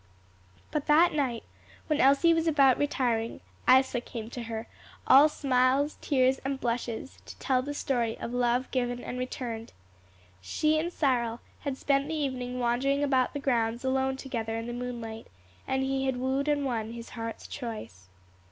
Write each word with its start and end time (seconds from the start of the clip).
But 0.71 0.87
that 0.87 1.13
night, 1.13 1.43
when 1.85 2.01
Elsie 2.01 2.33
was 2.33 2.47
about 2.47 2.79
retiring, 2.79 3.39
Isa 3.69 4.01
came 4.01 4.31
to 4.31 4.41
her, 4.49 4.65
all 5.05 5.29
smiles, 5.29 5.99
tears 6.01 6.39
and 6.39 6.59
blushes, 6.59 7.19
to 7.27 7.37
tell 7.37 7.61
the 7.61 7.75
story 7.75 8.17
of 8.17 8.33
love 8.33 8.71
given 8.71 9.03
and 9.03 9.19
returned. 9.19 9.73
She 10.41 10.79
and 10.79 10.91
Cyril 10.91 11.39
had 11.59 11.77
spent 11.77 12.07
the 12.07 12.15
evening 12.15 12.57
wandering 12.59 13.03
about 13.03 13.33
the 13.33 13.39
grounds 13.39 13.85
alone 13.85 14.17
together 14.17 14.57
in 14.57 14.65
the 14.65 14.73
moonlight, 14.73 15.27
and 15.67 15.83
he 15.83 16.07
had 16.07 16.17
wooed 16.17 16.47
and 16.47 16.65
won 16.65 16.93
his 16.93 17.09
heart's 17.09 17.45
choice. 17.47 18.09